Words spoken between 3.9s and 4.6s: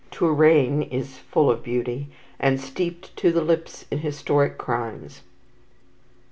in historic